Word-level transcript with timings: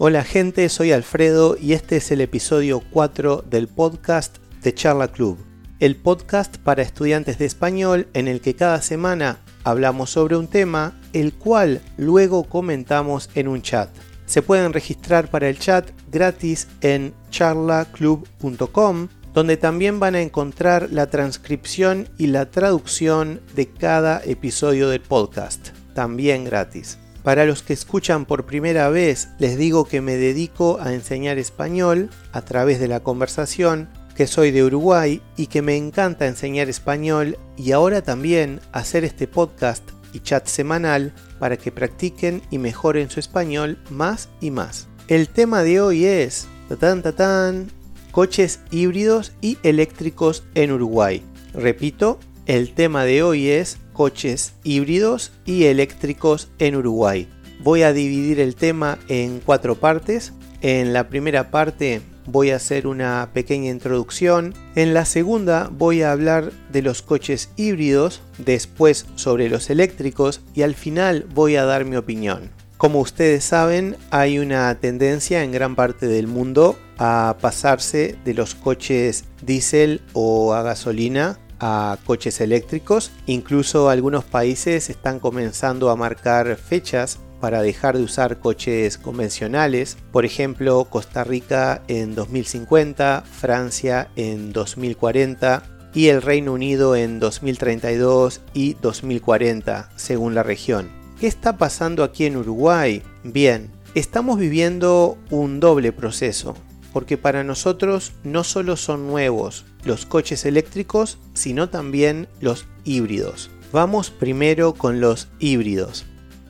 Hola 0.00 0.22
gente, 0.22 0.68
soy 0.68 0.92
Alfredo 0.92 1.56
y 1.60 1.72
este 1.72 1.96
es 1.96 2.12
el 2.12 2.20
episodio 2.20 2.80
4 2.92 3.42
del 3.50 3.66
podcast 3.66 4.38
de 4.62 4.72
Charla 4.72 5.08
Club, 5.08 5.44
el 5.80 5.96
podcast 5.96 6.56
para 6.58 6.82
estudiantes 6.82 7.38
de 7.38 7.46
español 7.46 8.06
en 8.14 8.28
el 8.28 8.40
que 8.40 8.54
cada 8.54 8.80
semana 8.80 9.40
hablamos 9.64 10.10
sobre 10.10 10.36
un 10.36 10.46
tema, 10.46 10.96
el 11.14 11.34
cual 11.34 11.80
luego 11.96 12.44
comentamos 12.44 13.28
en 13.34 13.48
un 13.48 13.60
chat. 13.60 13.90
Se 14.24 14.40
pueden 14.40 14.72
registrar 14.72 15.32
para 15.32 15.48
el 15.48 15.58
chat 15.58 15.90
gratis 16.12 16.68
en 16.80 17.12
charlaclub.com, 17.30 19.08
donde 19.34 19.56
también 19.56 19.98
van 19.98 20.14
a 20.14 20.22
encontrar 20.22 20.90
la 20.92 21.08
transcripción 21.08 22.08
y 22.18 22.28
la 22.28 22.52
traducción 22.52 23.40
de 23.56 23.66
cada 23.66 24.22
episodio 24.24 24.90
del 24.90 25.00
podcast, 25.00 25.70
también 25.92 26.44
gratis. 26.44 26.98
Para 27.22 27.44
los 27.44 27.62
que 27.62 27.72
escuchan 27.72 28.24
por 28.24 28.46
primera 28.46 28.88
vez, 28.88 29.28
les 29.38 29.58
digo 29.58 29.84
que 29.84 30.00
me 30.00 30.16
dedico 30.16 30.78
a 30.80 30.94
enseñar 30.94 31.38
español 31.38 32.10
a 32.32 32.42
través 32.42 32.80
de 32.80 32.88
la 32.88 33.00
conversación, 33.00 33.88
que 34.14 34.26
soy 34.26 34.50
de 34.50 34.64
Uruguay 34.64 35.22
y 35.36 35.46
que 35.46 35.62
me 35.62 35.76
encanta 35.76 36.26
enseñar 36.26 36.68
español 36.68 37.38
y 37.56 37.72
ahora 37.72 38.02
también 38.02 38.60
hacer 38.72 39.04
este 39.04 39.28
podcast 39.28 39.82
y 40.12 40.20
chat 40.20 40.46
semanal 40.46 41.12
para 41.38 41.56
que 41.56 41.70
practiquen 41.70 42.42
y 42.50 42.58
mejoren 42.58 43.10
su 43.10 43.20
español 43.20 43.78
más 43.90 44.28
y 44.40 44.50
más. 44.50 44.88
El 45.08 45.28
tema 45.28 45.62
de 45.62 45.80
hoy 45.80 46.04
es 46.04 46.48
tatán 46.68 47.02
tatán, 47.02 47.70
coches 48.10 48.60
híbridos 48.70 49.32
y 49.40 49.58
eléctricos 49.62 50.44
en 50.54 50.72
Uruguay. 50.72 51.22
Repito, 51.54 52.18
el 52.46 52.74
tema 52.74 53.04
de 53.04 53.22
hoy 53.22 53.48
es 53.48 53.78
coches 53.98 54.52
híbridos 54.62 55.32
y 55.44 55.64
eléctricos 55.64 56.50
en 56.60 56.76
Uruguay. 56.76 57.28
Voy 57.58 57.82
a 57.82 57.92
dividir 57.92 58.38
el 58.38 58.54
tema 58.54 58.96
en 59.08 59.40
cuatro 59.44 59.74
partes. 59.74 60.32
En 60.60 60.92
la 60.92 61.08
primera 61.08 61.50
parte 61.50 62.00
voy 62.24 62.50
a 62.50 62.56
hacer 62.56 62.86
una 62.86 63.30
pequeña 63.32 63.72
introducción. 63.72 64.54
En 64.76 64.94
la 64.94 65.04
segunda 65.04 65.68
voy 65.72 66.02
a 66.02 66.12
hablar 66.12 66.52
de 66.70 66.82
los 66.82 67.02
coches 67.02 67.50
híbridos, 67.56 68.22
después 68.38 69.06
sobre 69.16 69.48
los 69.48 69.68
eléctricos 69.68 70.42
y 70.54 70.62
al 70.62 70.76
final 70.76 71.26
voy 71.34 71.56
a 71.56 71.64
dar 71.64 71.84
mi 71.84 71.96
opinión. 71.96 72.50
Como 72.76 73.00
ustedes 73.00 73.42
saben, 73.42 73.96
hay 74.12 74.38
una 74.38 74.72
tendencia 74.76 75.42
en 75.42 75.50
gran 75.50 75.74
parte 75.74 76.06
del 76.06 76.28
mundo 76.28 76.78
a 76.98 77.36
pasarse 77.40 78.16
de 78.24 78.34
los 78.34 78.54
coches 78.54 79.24
diésel 79.42 80.02
o 80.12 80.54
a 80.54 80.62
gasolina 80.62 81.40
a 81.60 81.98
coches 82.04 82.40
eléctricos. 82.40 83.10
Incluso 83.26 83.88
algunos 83.90 84.24
países 84.24 84.90
están 84.90 85.20
comenzando 85.20 85.90
a 85.90 85.96
marcar 85.96 86.56
fechas 86.56 87.18
para 87.40 87.62
dejar 87.62 87.96
de 87.96 88.02
usar 88.02 88.38
coches 88.38 88.98
convencionales. 88.98 89.96
Por 90.12 90.24
ejemplo, 90.24 90.84
Costa 90.84 91.24
Rica 91.24 91.82
en 91.88 92.14
2050, 92.14 93.22
Francia 93.22 94.08
en 94.16 94.52
2040 94.52 95.62
y 95.94 96.08
el 96.08 96.22
Reino 96.22 96.52
Unido 96.52 96.96
en 96.96 97.18
2032 97.18 98.40
y 98.54 98.74
2040, 98.74 99.90
según 99.96 100.34
la 100.34 100.42
región. 100.42 100.90
¿Qué 101.18 101.26
está 101.26 101.56
pasando 101.56 102.04
aquí 102.04 102.26
en 102.26 102.36
Uruguay? 102.36 103.02
Bien, 103.24 103.70
estamos 103.94 104.38
viviendo 104.38 105.16
un 105.30 105.60
doble 105.60 105.92
proceso 105.92 106.54
porque 106.92 107.16
para 107.16 107.44
nosotros 107.44 108.12
no 108.24 108.44
solo 108.44 108.76
son 108.76 109.06
nuevos 109.06 109.64
los 109.84 110.06
coches 110.06 110.44
eléctricos, 110.44 111.18
sino 111.34 111.68
también 111.68 112.28
los 112.40 112.66
híbridos. 112.84 113.50
Vamos 113.72 114.10
primero 114.10 114.74
con 114.74 115.00
los 115.00 115.28
híbridos. 115.38 116.06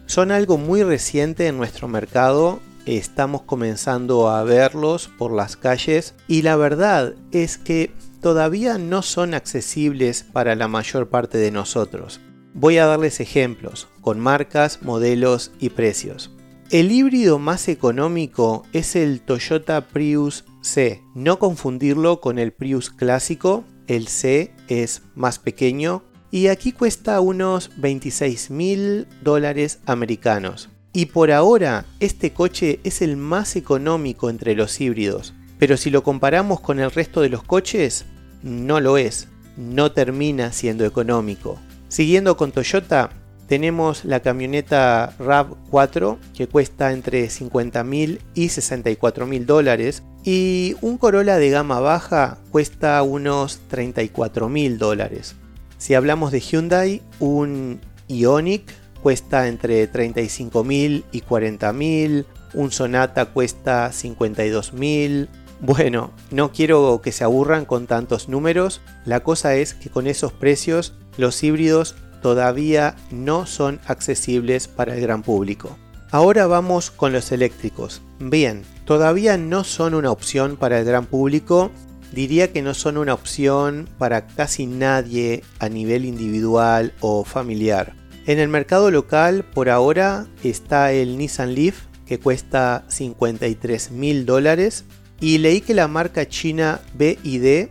Son 0.07 0.31
algo 0.31 0.57
muy 0.57 0.83
reciente 0.83 1.47
en 1.47 1.57
nuestro 1.57 1.89
mercado, 1.89 2.61
estamos 2.87 3.43
comenzando 3.43 4.29
a 4.29 4.43
verlos 4.45 5.11
por 5.19 5.33
las 5.33 5.57
calles 5.57 6.15
y 6.27 6.43
la 6.43 6.57
verdad 6.57 7.15
es 7.33 7.59
que 7.59 7.93
todavía 8.23 8.79
no 8.79 9.03
son 9.03 9.35
accesibles 9.35 10.25
para 10.33 10.55
la 10.55 10.69
mayor 10.69 11.09
parte 11.09 11.39
de 11.39 11.51
nosotros. 11.51 12.21
Voy 12.55 12.79
a 12.79 12.87
darles 12.87 13.21
ejemplos 13.21 13.89
con 14.01 14.19
marcas, 14.19 14.83
modelos 14.83 15.53
y 15.61 15.71
precios. 15.71 16.31
El 16.71 16.93
híbrido 16.93 17.39
más 17.39 17.67
económico 17.69 18.63
es 18.75 18.95
el 18.95 19.23
Toyota 19.23 19.87
Prius 19.87 20.45
C. 20.61 21.03
No 21.15 21.39
confundirlo 21.39 22.21
con 22.21 22.39
el 22.39 22.53
Prius 22.53 22.91
clásico, 22.91 23.65
el 23.87 24.07
C 24.07 24.53
es 24.69 25.01
más 25.15 25.39
pequeño 25.39 26.03
y 26.31 26.49
aquí 26.49 26.73
cuesta 26.73 27.21
unos 27.21 27.71
26 27.79 28.51
mil 28.51 29.07
dólares 29.23 29.79
americanos. 29.87 30.69
Y 30.93 31.07
por 31.07 31.33
ahora 31.33 31.87
este 32.01 32.35
coche 32.35 32.81
es 32.85 33.01
el 33.01 33.17
más 33.17 33.57
económico 33.57 34.29
entre 34.29 34.55
los 34.55 34.79
híbridos. 34.79 35.33
Pero 35.59 35.79
si 35.79 35.89
lo 35.89 36.03
comparamos 36.03 36.61
con 36.61 36.81
el 36.81 36.91
resto 36.91 37.23
de 37.23 37.31
los 37.31 37.45
coches, 37.45 38.05
no 38.43 38.79
lo 38.81 38.99
es. 38.99 39.29
No 39.57 39.93
termina 39.93 40.53
siendo 40.53 40.85
económico. 40.85 41.59
Siguiendo 41.89 42.37
con 42.37 42.53
Toyota, 42.53 43.09
tenemos 43.49 44.05
la 44.05 44.21
camioneta 44.21 45.15
RAV4 45.19 46.19
que 46.37 46.47
cuesta 46.47 46.93
entre 46.93 47.29
50 47.31 47.83
mil 47.83 48.21
y 48.35 48.51
64 48.51 49.27
mil 49.27 49.47
dólares 49.47 50.03
y 50.23 50.77
un 50.83 50.99
Corolla 50.99 51.39
de 51.39 51.49
gama 51.49 51.81
baja 51.81 52.39
cuesta 52.51 53.03
unos 53.03 53.61
34 53.69 54.49
mil 54.51 54.77
dólares. 54.77 55.35
Si 55.79 55.95
hablamos 55.95 56.31
de 56.31 56.41
Hyundai, 56.41 57.03
un 57.21 57.81
Ioniq 58.09 58.71
cuesta 59.03 59.49
entre 59.49 59.87
35 59.87 60.63
mil 60.63 61.05
y 61.11 61.23
40 61.23 61.73
mil, 61.73 62.27
un 62.53 62.71
Sonata 62.71 63.27
cuesta 63.27 63.93
52 63.93 64.75
mil. 64.75 65.31
Bueno, 65.61 66.13
no 66.31 66.53
quiero 66.53 67.01
que 67.03 67.13
se 67.13 67.25
aburran 67.25 67.65
con 67.65 67.87
tantos 67.87 68.29
números, 68.29 68.83
la 69.07 69.21
cosa 69.21 69.55
es 69.55 69.73
que 69.73 69.89
con 69.89 70.07
esos 70.07 70.33
precios 70.33 70.95
los 71.17 71.43
híbridos 71.43 71.97
todavía 72.21 72.97
no 73.11 73.47
son 73.47 73.81
accesibles 73.87 74.69
para 74.69 74.95
el 74.95 75.01
gran 75.01 75.23
público. 75.23 75.77
Ahora 76.11 76.47
vamos 76.47 76.91
con 76.91 77.13
los 77.13 77.33
eléctricos. 77.33 78.01
Bien, 78.19 78.63
todavía 78.85 79.37
no 79.37 79.65
son 79.65 79.95
una 79.95 80.11
opción 80.11 80.57
para 80.57 80.79
el 80.79 80.87
gran 80.87 81.05
público, 81.05 81.71
diría 82.13 82.51
que 82.51 82.63
no 82.63 82.75
son 82.75 82.97
una 82.97 83.15
opción 83.15 83.89
para 83.99 84.27
casi 84.27 84.67
nadie 84.67 85.43
a 85.59 85.69
nivel 85.69 86.05
individual 86.05 86.95
o 87.01 87.25
familiar. 87.25 87.95
En 88.27 88.39
el 88.39 88.49
mercado 88.49 88.91
local 88.91 89.45
por 89.45 89.69
ahora 89.71 90.27
está 90.43 90.93
el 90.93 91.19
Nissan 91.19 91.55
Leaf 91.55 91.87
que 92.07 92.19
cuesta 92.19 92.85
53 92.89 93.91
mil 93.91 94.25
dólares 94.25 94.85
y 95.21 95.39
leí 95.39 95.61
que 95.61 95.75
la 95.75 95.89
marca 95.89 96.27
china 96.27 96.81
BID 96.95 97.69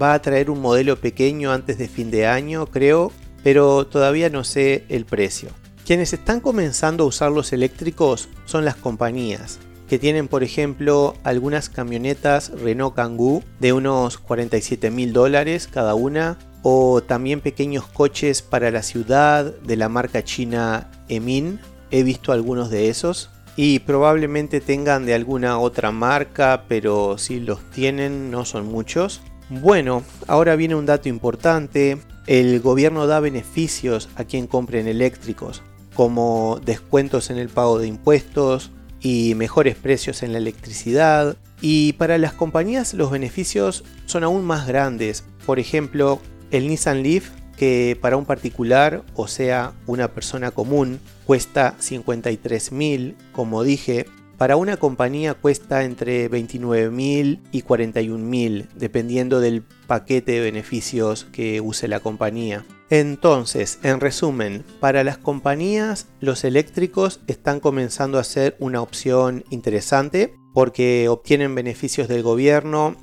va 0.00 0.14
a 0.14 0.22
traer 0.22 0.50
un 0.50 0.60
modelo 0.60 0.96
pequeño 1.00 1.52
antes 1.52 1.78
de 1.78 1.88
fin 1.88 2.10
de 2.10 2.26
año 2.26 2.66
creo 2.66 3.12
pero 3.42 3.86
todavía 3.86 4.30
no 4.30 4.44
sé 4.44 4.84
el 4.88 5.04
precio. 5.04 5.50
Quienes 5.86 6.12
están 6.12 6.40
comenzando 6.40 7.04
a 7.04 7.06
usar 7.06 7.32
los 7.32 7.52
eléctricos 7.52 8.28
son 8.44 8.64
las 8.64 8.76
compañías, 8.76 9.58
que 9.88 9.98
tienen 9.98 10.28
por 10.28 10.44
ejemplo 10.44 11.14
algunas 11.24 11.68
camionetas 11.68 12.52
Renault 12.60 12.94
Kangoo 12.94 13.42
de 13.58 13.72
unos 13.72 14.18
47 14.18 14.90
mil 14.90 15.12
dólares 15.12 15.68
cada 15.68 15.94
una, 15.94 16.38
o 16.62 17.02
también 17.02 17.40
pequeños 17.40 17.86
coches 17.86 18.42
para 18.42 18.70
la 18.70 18.82
ciudad 18.82 19.46
de 19.46 19.76
la 19.76 19.88
marca 19.88 20.22
china 20.22 20.90
Emin, 21.08 21.58
he 21.90 22.02
visto 22.02 22.32
algunos 22.32 22.70
de 22.70 22.88
esos, 22.88 23.30
y 23.56 23.80
probablemente 23.80 24.60
tengan 24.60 25.06
de 25.06 25.14
alguna 25.14 25.58
otra 25.58 25.90
marca, 25.90 26.64
pero 26.68 27.18
si 27.18 27.40
los 27.40 27.60
tienen 27.70 28.30
no 28.30 28.44
son 28.44 28.66
muchos. 28.66 29.20
Bueno, 29.48 30.04
ahora 30.28 30.54
viene 30.56 30.76
un 30.76 30.86
dato 30.86 31.08
importante. 31.08 31.98
El 32.30 32.60
gobierno 32.60 33.08
da 33.08 33.18
beneficios 33.18 34.08
a 34.14 34.22
quien 34.22 34.46
compren 34.46 34.86
eléctricos, 34.86 35.62
como 35.94 36.60
descuentos 36.64 37.28
en 37.28 37.38
el 37.38 37.48
pago 37.48 37.80
de 37.80 37.88
impuestos 37.88 38.70
y 39.00 39.34
mejores 39.34 39.74
precios 39.74 40.22
en 40.22 40.30
la 40.30 40.38
electricidad. 40.38 41.36
Y 41.60 41.94
para 41.94 42.18
las 42.18 42.32
compañías 42.32 42.94
los 42.94 43.10
beneficios 43.10 43.82
son 44.06 44.22
aún 44.22 44.44
más 44.44 44.68
grandes. 44.68 45.24
Por 45.44 45.58
ejemplo, 45.58 46.20
el 46.52 46.68
Nissan 46.68 47.02
Leaf, 47.02 47.30
que 47.56 47.98
para 48.00 48.16
un 48.16 48.26
particular, 48.26 49.02
o 49.16 49.26
sea, 49.26 49.72
una 49.88 50.14
persona 50.14 50.52
común, 50.52 51.00
cuesta 51.26 51.74
53.000, 51.80 53.16
como 53.32 53.64
dije, 53.64 54.06
para 54.40 54.56
una 54.56 54.78
compañía 54.78 55.34
cuesta 55.34 55.84
entre 55.84 56.30
29.000 56.30 57.40
y 57.52 57.60
41.000, 57.60 58.68
dependiendo 58.74 59.38
del 59.38 59.62
paquete 59.86 60.32
de 60.32 60.40
beneficios 60.40 61.26
que 61.30 61.60
use 61.60 61.88
la 61.88 62.00
compañía. 62.00 62.64
Entonces, 62.88 63.78
en 63.82 64.00
resumen, 64.00 64.64
para 64.80 65.04
las 65.04 65.18
compañías 65.18 66.08
los 66.20 66.42
eléctricos 66.44 67.20
están 67.26 67.60
comenzando 67.60 68.18
a 68.18 68.24
ser 68.24 68.56
una 68.60 68.80
opción 68.80 69.44
interesante 69.50 70.32
porque 70.54 71.10
obtienen 71.10 71.54
beneficios 71.54 72.08
del 72.08 72.22
gobierno 72.22 72.96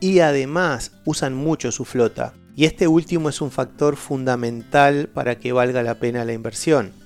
y 0.00 0.18
además 0.18 1.00
usan 1.04 1.34
mucho 1.34 1.70
su 1.70 1.84
flota. 1.84 2.34
Y 2.56 2.64
este 2.64 2.88
último 2.88 3.28
es 3.28 3.40
un 3.40 3.52
factor 3.52 3.94
fundamental 3.94 5.08
para 5.14 5.38
que 5.38 5.52
valga 5.52 5.84
la 5.84 6.00
pena 6.00 6.24
la 6.24 6.32
inversión. 6.32 6.99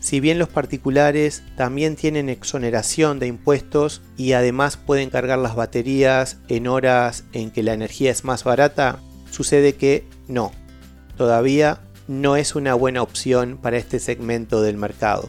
Si 0.00 0.18
bien 0.18 0.38
los 0.38 0.48
particulares 0.48 1.42
también 1.56 1.94
tienen 1.94 2.30
exoneración 2.30 3.18
de 3.18 3.26
impuestos 3.26 4.00
y 4.16 4.32
además 4.32 4.78
pueden 4.78 5.10
cargar 5.10 5.38
las 5.38 5.54
baterías 5.54 6.38
en 6.48 6.66
horas 6.66 7.24
en 7.32 7.50
que 7.50 7.62
la 7.62 7.74
energía 7.74 8.10
es 8.10 8.24
más 8.24 8.42
barata, 8.42 8.98
sucede 9.30 9.74
que 9.74 10.04
no. 10.26 10.52
Todavía 11.18 11.80
no 12.08 12.36
es 12.36 12.54
una 12.54 12.74
buena 12.74 13.02
opción 13.02 13.58
para 13.60 13.76
este 13.76 13.98
segmento 13.98 14.62
del 14.62 14.78
mercado. 14.78 15.28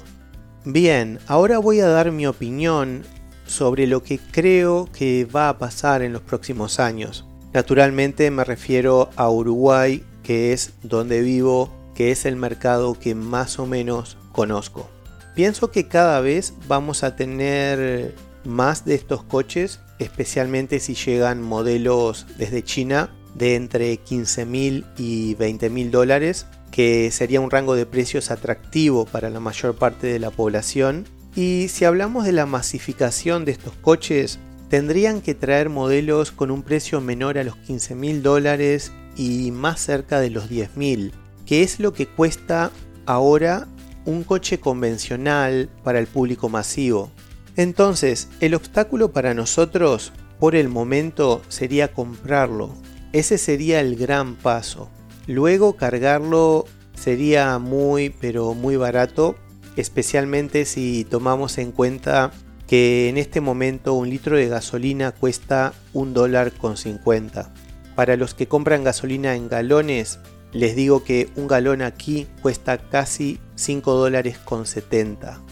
Bien, 0.63 1.19
ahora 1.27 1.57
voy 1.57 1.81
a 1.81 1.87
dar 1.87 2.13
mi 2.13 2.25
opinión 2.25 3.03
sobre 3.45 3.87
lo 3.87 4.01
que 4.03 4.19
creo 4.19 4.87
que 4.93 5.25
va 5.25 5.49
a 5.49 5.57
pasar 5.57 6.01
en 6.01 6.13
los 6.13 6.21
próximos 6.21 6.79
años. 6.79 7.25
Naturalmente 7.51 8.31
me 8.31 8.45
refiero 8.45 9.09
a 9.17 9.29
Uruguay, 9.29 10.01
que 10.23 10.53
es 10.53 10.71
donde 10.81 11.21
vivo, 11.21 11.69
que 11.93 12.11
es 12.11 12.25
el 12.25 12.37
mercado 12.37 12.97
que 12.97 13.15
más 13.15 13.59
o 13.59 13.65
menos 13.65 14.17
conozco. 14.31 14.89
Pienso 15.35 15.71
que 15.71 15.87
cada 15.87 16.19
vez 16.21 16.53
vamos 16.67 17.03
a 17.03 17.15
tener 17.15 18.15
más 18.43 18.85
de 18.85 18.95
estos 18.95 19.23
coches, 19.23 19.79
especialmente 19.99 20.79
si 20.79 20.95
llegan 20.95 21.41
modelos 21.41 22.25
desde 22.37 22.63
China 22.63 23.09
de 23.35 23.55
entre 23.55 23.97
15 23.97 24.45
mil 24.45 24.85
y 24.97 25.35
20 25.35 25.69
mil 25.69 25.91
dólares, 25.91 26.47
que 26.71 27.11
sería 27.11 27.41
un 27.41 27.51
rango 27.51 27.75
de 27.75 27.85
precios 27.85 28.31
atractivo 28.31 29.05
para 29.05 29.29
la 29.29 29.39
mayor 29.39 29.75
parte 29.75 30.07
de 30.07 30.19
la 30.19 30.31
población. 30.31 31.05
Y 31.35 31.67
si 31.69 31.85
hablamos 31.85 32.25
de 32.25 32.33
la 32.33 32.45
masificación 32.45 33.45
de 33.45 33.53
estos 33.53 33.73
coches, 33.75 34.39
tendrían 34.69 35.21
que 35.21 35.33
traer 35.33 35.69
modelos 35.69 36.31
con 36.31 36.51
un 36.51 36.63
precio 36.63 36.99
menor 36.99 37.37
a 37.37 37.43
los 37.43 37.55
15 37.55 37.95
mil 37.95 38.21
dólares 38.21 38.91
y 39.15 39.51
más 39.51 39.79
cerca 39.81 40.19
de 40.19 40.29
los 40.29 40.49
10 40.49 40.75
mil, 40.77 41.13
que 41.45 41.63
es 41.63 41.79
lo 41.79 41.93
que 41.93 42.07
cuesta 42.07 42.71
ahora 43.05 43.67
un 44.05 44.23
coche 44.23 44.59
convencional 44.59 45.69
para 45.83 45.99
el 45.99 46.07
público 46.07 46.49
masivo. 46.49 47.11
Entonces, 47.55 48.29
el 48.39 48.55
obstáculo 48.55 49.11
para 49.11 49.33
nosotros 49.33 50.13
por 50.39 50.55
el 50.55 50.69
momento 50.69 51.41
sería 51.49 51.93
comprarlo. 51.93 52.73
Ese 53.13 53.37
sería 53.37 53.81
el 53.81 53.95
gran 53.95 54.35
paso. 54.35 54.89
Luego 55.27 55.75
cargarlo 55.75 56.65
sería 56.95 57.59
muy 57.59 58.09
pero 58.09 58.53
muy 58.53 58.75
barato, 58.75 59.35
especialmente 59.75 60.65
si 60.65 61.05
tomamos 61.05 61.57
en 61.57 61.71
cuenta 61.71 62.31
que 62.67 63.09
en 63.09 63.17
este 63.17 63.41
momento 63.41 63.93
un 63.93 64.09
litro 64.09 64.37
de 64.37 64.47
gasolina 64.47 65.11
cuesta 65.11 65.73
un 65.93 66.13
dólar 66.13 66.53
con 66.53 66.77
50. 66.77 67.53
Para 67.95 68.15
los 68.15 68.33
que 68.33 68.47
compran 68.47 68.83
gasolina 68.83 69.35
en 69.35 69.49
galones, 69.49 70.19
les 70.53 70.75
digo 70.75 71.03
que 71.03 71.29
un 71.35 71.47
galón 71.47 71.81
aquí 71.81 72.27
cuesta 72.41 72.77
casi 72.77 73.39
5 73.55 73.93
dólares 73.93 74.37
con 74.37 74.65
70. 74.65 75.41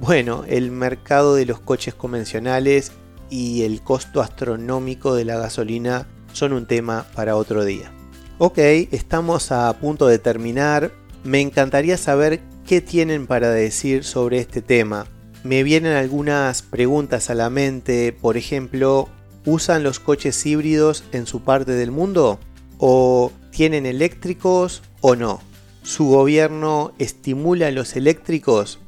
Bueno, 0.00 0.44
el 0.48 0.72
mercado 0.72 1.36
de 1.36 1.46
los 1.46 1.60
coches 1.60 1.94
convencionales 1.94 2.90
y 3.30 3.62
el 3.62 3.82
costo 3.82 4.20
astronómico 4.20 5.14
de 5.14 5.24
la 5.24 5.38
gasolina 5.38 6.08
son 6.32 6.52
un 6.52 6.66
tema 6.66 7.06
para 7.14 7.36
otro 7.36 7.64
día. 7.64 7.92
Ok, 8.38 8.58
estamos 8.58 9.52
a 9.52 9.72
punto 9.74 10.06
de 10.06 10.18
terminar. 10.18 10.92
Me 11.22 11.40
encantaría 11.40 11.96
saber 11.96 12.40
qué 12.66 12.80
tienen 12.80 13.26
para 13.26 13.50
decir 13.50 14.02
sobre 14.04 14.38
este 14.38 14.62
tema. 14.62 15.06
Me 15.44 15.62
vienen 15.62 15.92
algunas 15.92 16.62
preguntas 16.62 17.30
a 17.30 17.34
la 17.34 17.48
mente, 17.48 18.12
por 18.12 18.36
ejemplo, 18.36 19.08
¿usan 19.44 19.82
los 19.82 20.00
coches 20.00 20.44
híbridos 20.44 21.04
en 21.12 21.26
su 21.26 21.42
parte 21.42 21.72
del 21.72 21.90
mundo? 21.90 22.38
¿O 22.78 23.32
tienen 23.50 23.86
eléctricos 23.86 24.82
o 25.00 25.16
no? 25.16 25.40
¿Su 25.82 26.06
gobierno 26.06 26.92
estimula 26.98 27.70
los 27.70 27.96
eléctricos? 27.96 28.78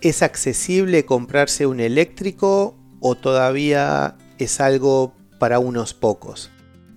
¿Es 0.00 0.22
accesible 0.22 1.04
comprarse 1.04 1.66
un 1.66 1.80
eléctrico 1.80 2.76
o 3.00 3.14
todavía 3.16 4.16
es 4.38 4.60
algo 4.60 5.12
para 5.38 5.58
unos 5.58 5.94
pocos? 5.94 6.50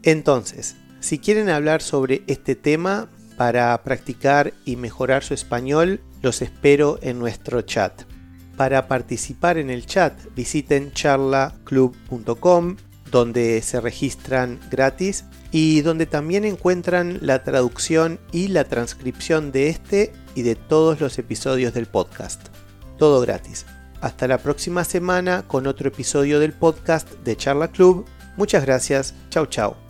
Entonces, 0.04 0.76
si 1.00 1.20
quieren 1.20 1.50
hablar 1.50 1.82
sobre 1.82 2.24
este 2.28 2.56
tema 2.56 3.10
para 3.38 3.82
practicar 3.84 4.54
y 4.66 4.76
mejorar 4.76 5.24
su 5.24 5.34
español, 5.34 6.02
los 6.22 6.42
espero 6.42 7.00
en 7.02 7.20
nuestro 7.20 7.62
chat. 7.62 8.04
Para 8.56 8.88
participar 8.88 9.58
en 9.58 9.70
el 9.70 9.86
chat, 9.86 10.14
visiten 10.36 10.92
charlaclub.com 10.94 12.78
donde 13.14 13.62
se 13.62 13.80
registran 13.80 14.60
gratis 14.72 15.26
y 15.52 15.82
donde 15.82 16.08
también 16.08 16.46
encuentran 16.46 17.20
la 17.22 17.44
traducción 17.44 18.20
y 18.32 18.48
la 18.48 18.64
transcripción 18.64 19.52
de 19.52 19.70
este 19.70 20.12
y 20.34 20.42
de 20.42 20.56
todos 20.56 21.00
los 21.00 21.20
episodios 21.20 21.76
del 21.76 21.86
podcast. 21.86 22.48
Todo 22.98 23.22
gratis. 23.22 23.68
Hasta 24.02 24.28
la 24.28 24.40
próxima 24.40 24.84
semana 24.84 25.44
con 25.48 25.68
otro 25.68 25.88
episodio 25.90 26.40
del 26.40 26.54
podcast 26.54 27.08
de 27.24 27.38
Charla 27.38 27.68
Club. 27.68 28.06
Muchas 28.36 28.66
gracias. 28.66 29.14
Chau 29.30 29.46
chau. 29.46 29.83